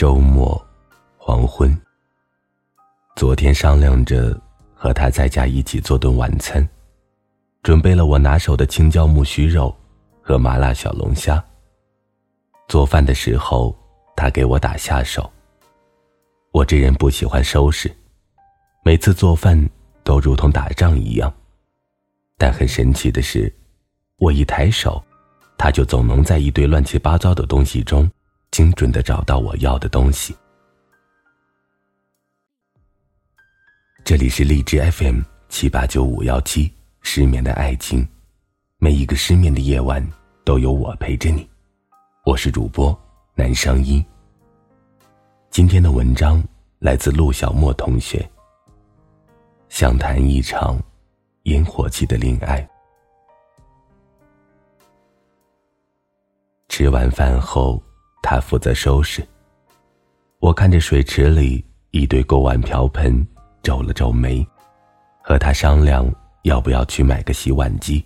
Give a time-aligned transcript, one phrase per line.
[0.00, 0.58] 周末，
[1.18, 1.78] 黄昏。
[3.16, 4.34] 昨天商量着
[4.74, 6.66] 和他在家一起做顿晚餐，
[7.62, 9.76] 准备了我拿手的青椒木须肉
[10.22, 11.44] 和麻辣小龙虾。
[12.66, 13.76] 做饭的时候，
[14.16, 15.30] 他给我打下手。
[16.50, 17.94] 我这人不喜欢收拾，
[18.82, 19.68] 每次做饭
[20.02, 21.30] 都如同打仗一样。
[22.38, 23.54] 但很神奇的是，
[24.16, 25.04] 我一抬手，
[25.58, 28.10] 他就总能在一堆乱七八糟的东西中。
[28.50, 30.36] 精准的找到我要的东西。
[34.04, 38.06] 这里是荔枝 FM 七八九五幺七，失眠的爱情，
[38.78, 40.04] 每一个失眠的夜晚
[40.44, 41.48] 都有我陪着你。
[42.24, 42.98] 我是主播
[43.36, 44.04] 南商一。
[45.48, 46.42] 今天的文章
[46.80, 48.28] 来自陆小莫同学。
[49.68, 50.76] 想谈一场
[51.44, 52.68] 烟火气的恋爱。
[56.68, 57.80] 吃完饭后。
[58.22, 59.26] 他负责收拾。
[60.38, 63.26] 我看着水池里一堆锅碗瓢盆，
[63.62, 64.46] 皱了皱眉，
[65.22, 66.10] 和他商量
[66.42, 68.04] 要不要去买个洗碗机。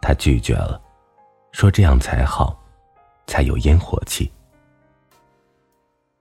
[0.00, 0.80] 他拒绝了，
[1.52, 2.58] 说这样才好，
[3.26, 4.30] 才有烟火气。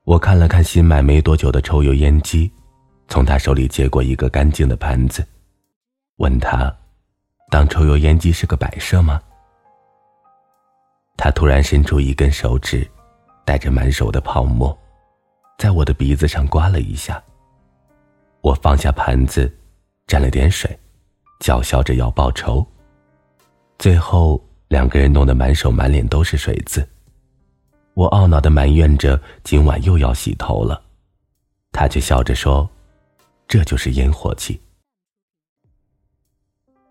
[0.04, 2.52] 我看了看新买没多久的抽油烟机，
[3.08, 5.26] 从他手里接过一个干净的盘子，
[6.18, 6.76] 问他
[7.50, 9.22] ：“当抽油烟机是个摆设吗？”
[11.24, 12.90] 他突然伸出一根手指，
[13.46, 14.76] 带着满手的泡沫，
[15.60, 17.24] 在我的鼻子上刮了一下。
[18.42, 19.56] 我放下盘子，
[20.08, 20.76] 沾了点水，
[21.40, 22.66] 叫嚣着要报仇。
[23.78, 26.84] 最后两个人弄得满手满脸都是水渍。
[27.94, 30.82] 我懊恼的埋怨着今晚又要洗头了，
[31.72, 32.68] 他却笑着说
[33.48, 34.60] ：“这就是烟火气。”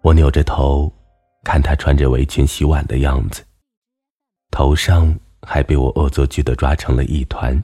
[0.03, 0.89] 我扭着头，
[1.43, 3.45] 看他穿着围裙洗碗的样子。
[4.51, 7.61] 头上还被我恶作剧的抓成了一团，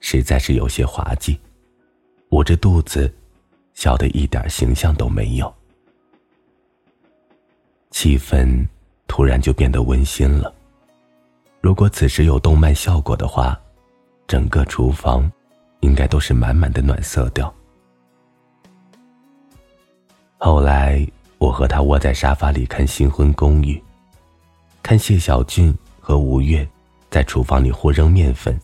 [0.00, 1.38] 实在是有些滑稽。
[2.30, 3.12] 捂着肚子，
[3.74, 5.52] 笑得一点形象都没有。
[7.90, 8.66] 气氛
[9.06, 10.52] 突然就变得温馨了。
[11.60, 13.58] 如果此时有动漫效果的话，
[14.26, 15.30] 整个厨房
[15.80, 17.54] 应该都是满满的暖色调。
[20.38, 21.06] 后来，
[21.38, 23.76] 我和他窝在沙发里看《新婚公寓》，
[24.82, 25.72] 看谢小俊。
[26.12, 26.68] 和吴越
[27.08, 28.60] 在厨房里互扔面粉，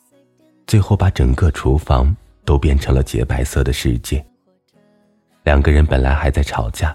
[0.67, 2.15] 最后把整个厨房
[2.45, 4.23] 都变成了洁白色的世界。
[5.45, 6.95] 两个人本来还在吵架，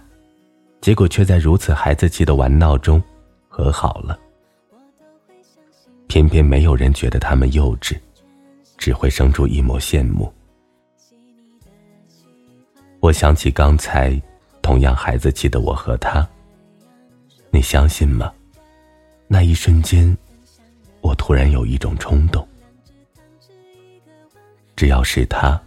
[0.79, 3.01] 结果却在如此孩子气的玩闹中
[3.49, 4.15] 和好了。
[6.07, 7.97] 偏偏没有人觉得他们幼稚，
[8.77, 10.31] 只会生出一抹羡慕。
[12.99, 14.21] 我想起刚才
[14.61, 16.23] 同样孩子气的我和他，
[17.49, 18.31] 你相信吗？
[19.27, 20.15] 那一瞬间。
[21.33, 22.47] 突然有一种冲动，
[24.75, 25.59] 只要是他，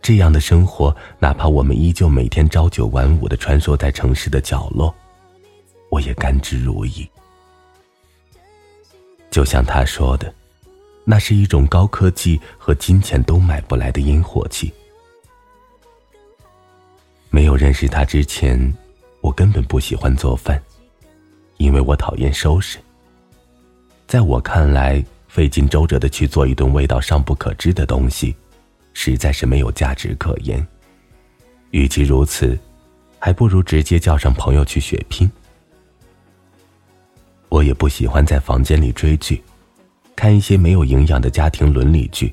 [0.00, 4.94] 这样的生活，哪怕我们依旧每天朝九晚五的穿梭在城市的角落，
[5.90, 7.06] 我也甘之如饴。
[9.30, 10.32] 就像他说的，
[11.04, 14.72] 那是一种高科技和金钱都买不来的烟火气。
[17.28, 18.58] 没有认识他之前，
[19.20, 20.58] 我根本不喜欢做饭，
[21.58, 22.78] 因为我讨厌收拾。
[24.06, 28.36] 在我看来，费尽周折的去做一顿味道尚不可知的东西，
[28.92, 30.64] 实在是没有价值可言。
[31.72, 32.56] 与其如此，
[33.18, 35.28] 还不如直接叫上朋友去血拼。
[37.48, 39.42] 我也不喜欢在房间里追剧，
[40.14, 42.32] 看一些没有营养的家庭伦理剧。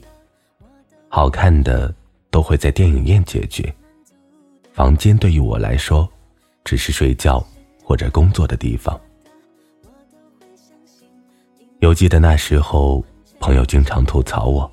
[1.09, 1.93] 好看的
[2.29, 3.73] 都会在电影院解决，
[4.73, 6.07] 房间对于我来说，
[6.63, 7.43] 只是睡觉
[7.83, 8.99] 或者工作的地方。
[11.83, 13.03] 犹记得那时候，
[13.41, 14.71] 朋友经常吐槽我：“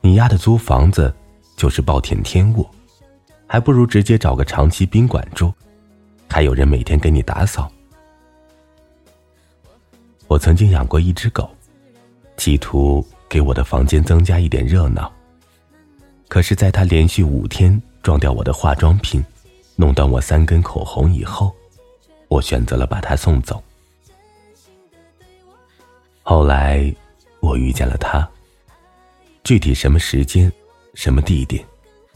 [0.00, 1.12] 你丫的租房子
[1.56, 2.64] 就是暴殄天物，
[3.44, 5.52] 还不如直接找个长期宾馆住，
[6.30, 7.68] 还有人每天给你打扫。”
[10.28, 11.50] 我曾经养过一只狗，
[12.36, 15.12] 企图给我的房间增加一点热闹。
[16.28, 19.20] 可是，在它连续五天撞掉我的化妆品，
[19.74, 21.52] 弄断我三根口红以后，
[22.28, 23.60] 我选择了把它送走。
[26.28, 26.92] 后来，
[27.38, 28.28] 我遇见了他。
[29.44, 30.52] 具体什么时间、
[30.92, 31.64] 什么地点、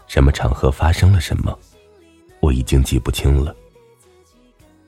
[0.09, 1.57] 什么场合发生了什么，
[2.41, 3.55] 我已经记不清了。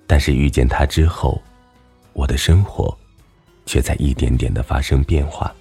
[0.09, 1.41] 但是遇见他之后，
[2.15, 2.93] 我的生活
[3.65, 5.55] 却在一点点的发生变化。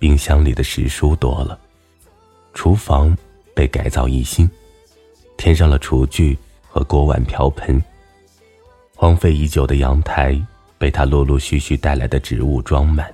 [0.00, 1.56] 冰箱里的食蔬多了，
[2.54, 3.16] 厨房
[3.54, 4.50] 被改造一新，
[5.36, 6.36] 添上了厨具
[6.68, 7.80] 和锅碗瓢盆。
[8.96, 10.44] 荒废已久的阳台。
[10.78, 13.12] 被他陆陆续续带来的植物装满，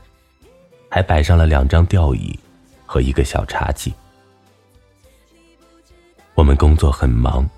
[0.88, 2.38] 还摆上了两张吊椅
[2.86, 3.92] 和一个小茶几。
[6.34, 7.48] 我们工作很忙，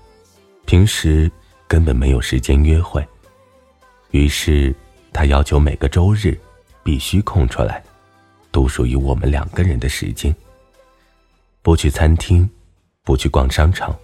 [0.65, 1.31] 平时
[1.67, 3.05] 根本没有时间约会，
[4.11, 4.75] 于是
[5.11, 6.37] 他要求每个周日
[6.83, 7.81] 必须空出来，
[8.51, 10.35] 独属于我们两个人的时间。
[11.61, 12.49] 不去餐厅，
[13.03, 13.97] 不去逛商场，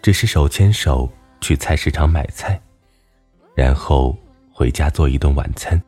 [0.00, 1.10] 只是手牵手
[1.40, 2.60] 去菜市场买菜，
[3.56, 4.16] 然后
[4.58, 5.80] 回家做一顿晚餐。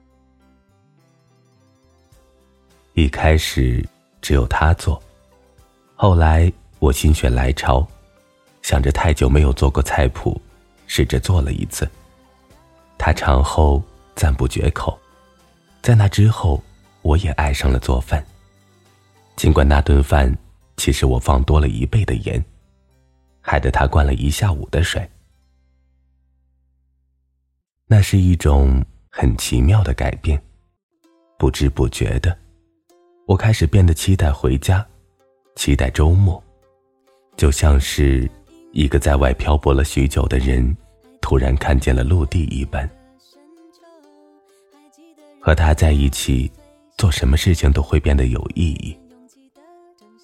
[2.95, 3.85] 一开始
[4.23, 5.03] 只有他做，
[5.97, 7.85] 后来我心血来潮，
[8.63, 10.41] 想着太久没有做过菜谱，
[10.87, 11.91] 试着做了一次。
[12.97, 13.83] 他尝后
[14.15, 14.97] 赞不绝口，
[15.83, 16.63] 在那之后，
[17.03, 18.25] 我也爱上了做饭。
[19.35, 20.33] 尽管那顿饭。
[20.77, 22.43] 其实我放多了一倍的盐，
[23.43, 25.07] 害得他灌了一下午的水。
[27.93, 30.41] 那是一种很奇妙的改变，
[31.37, 32.39] 不知不觉的，
[33.27, 34.87] 我开始变得期待回家，
[35.57, 36.41] 期待周末，
[37.37, 38.31] 就像是
[38.71, 40.77] 一个在外漂泊了许久的人，
[41.21, 42.89] 突然看见了陆地一般。
[45.41, 46.49] 和他在一起，
[46.97, 48.97] 做什么事情都会变得有意义。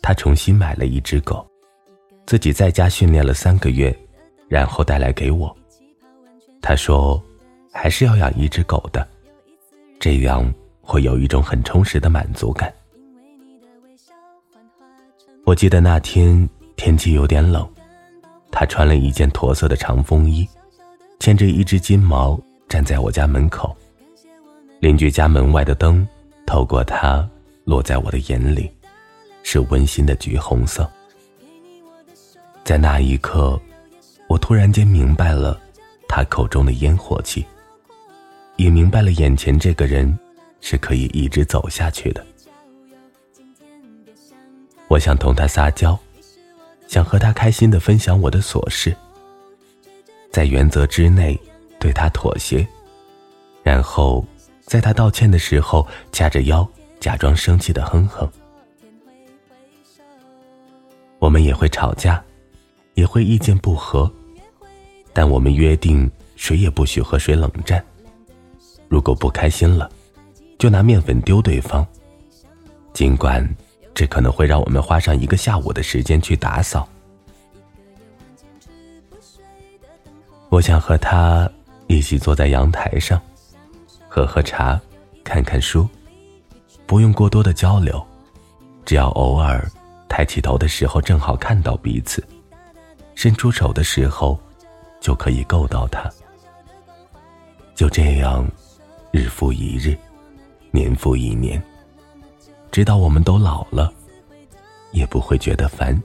[0.01, 1.45] 他重新买了一只狗，
[2.27, 3.93] 自己在家训练了三个月，
[4.47, 5.53] 然后带来给我。
[6.63, 7.21] 他说
[7.77, 9.07] ：“还是要养一只狗的，
[10.01, 12.73] 这样会有一种很充实的满足感。”
[15.45, 17.69] 我记得那天天气有点冷，
[18.51, 20.49] 他穿了一件驼色的长风衣，
[21.21, 23.77] 牵着一只金毛站在我家门口。
[24.81, 26.07] 邻居家门外的灯
[26.47, 27.29] 透过他，
[27.65, 28.71] 落在我的眼里。
[29.49, 30.91] 是温馨的橘红色。
[32.65, 33.57] 在那一刻，
[34.29, 35.57] 我突然间明白了
[36.09, 37.47] 他口中的烟火气，
[38.57, 40.19] 也明白了眼前这个人
[40.61, 42.25] 是可以一直走下去的。
[44.89, 45.99] 我想同他撒娇，
[46.87, 48.97] 想和他开心的分享我的琐事，
[50.31, 51.39] 在原则之内
[51.79, 52.67] 对他妥协，
[53.63, 54.25] 然后
[54.61, 56.69] 在他道歉的时候掐着腰，
[57.01, 58.31] 假装生气的哼哼。
[61.19, 62.23] 我们也会吵架，
[62.95, 64.11] 也会意见不合，
[65.13, 67.85] 但我们约定谁也不许和谁冷战。
[68.89, 69.91] 如果不开心了，
[70.59, 71.87] 就拿面粉丢对方。
[72.93, 73.47] 尽管
[73.95, 76.89] 这可能会让我们花上一个下午的时间去打扫。
[80.49, 81.51] 我想和他
[81.89, 83.21] 一起坐在阳台上，
[84.09, 84.81] 喝喝茶，
[85.25, 85.89] 看看书，
[86.87, 88.05] 不用过多的交流，
[88.85, 89.69] 只要偶尔。
[90.09, 92.23] 抬起头的时候，正好看到彼此；
[93.15, 94.39] 伸出手的时候，
[94.99, 96.11] 就可以够到他。
[97.75, 98.49] 就这样，
[99.17, 99.97] 日复一日，
[100.71, 101.61] 年复一年，
[102.71, 103.91] 直到我们都老了，
[104.93, 105.99] 也不会觉得烦。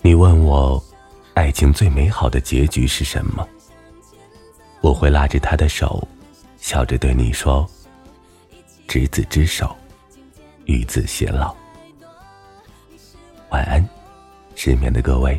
[0.00, 0.82] 你问我，
[1.34, 3.46] 爱情最美好的结局是什么？
[4.80, 6.08] 我会拉着他的手，
[6.56, 7.68] 笑着对你说
[8.88, 9.76] ：“执子之手。”
[10.64, 11.54] 与子偕老，
[13.50, 13.86] 晚安，
[14.54, 15.38] 失眠的各位。